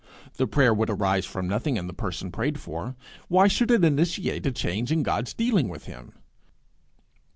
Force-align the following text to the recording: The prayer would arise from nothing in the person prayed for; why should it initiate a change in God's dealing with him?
The 0.37 0.47
prayer 0.47 0.73
would 0.73 0.89
arise 0.89 1.27
from 1.27 1.47
nothing 1.47 1.77
in 1.77 1.85
the 1.85 1.93
person 1.93 2.31
prayed 2.31 2.59
for; 2.59 2.95
why 3.27 3.47
should 3.47 3.69
it 3.69 3.85
initiate 3.85 4.47
a 4.47 4.51
change 4.51 4.91
in 4.91 5.03
God's 5.03 5.35
dealing 5.35 5.69
with 5.69 5.85
him? 5.85 6.13